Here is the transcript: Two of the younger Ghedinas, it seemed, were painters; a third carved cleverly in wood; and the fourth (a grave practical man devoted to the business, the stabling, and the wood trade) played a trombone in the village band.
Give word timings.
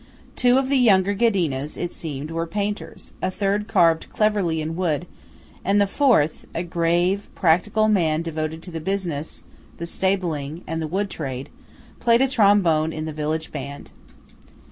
Two 0.35 0.57
of 0.57 0.67
the 0.67 0.77
younger 0.79 1.13
Ghedinas, 1.13 1.77
it 1.77 1.93
seemed, 1.93 2.31
were 2.31 2.47
painters; 2.47 3.13
a 3.21 3.29
third 3.29 3.67
carved 3.67 4.09
cleverly 4.09 4.59
in 4.59 4.75
wood; 4.75 5.05
and 5.63 5.79
the 5.79 5.85
fourth 5.85 6.43
(a 6.55 6.63
grave 6.63 7.29
practical 7.35 7.87
man 7.87 8.23
devoted 8.23 8.63
to 8.63 8.71
the 8.71 8.81
business, 8.81 9.43
the 9.77 9.85
stabling, 9.85 10.63
and 10.65 10.81
the 10.81 10.87
wood 10.87 11.11
trade) 11.11 11.51
played 11.99 12.23
a 12.23 12.27
trombone 12.27 12.91
in 12.91 13.05
the 13.05 13.13
village 13.13 13.51
band. 13.51 13.91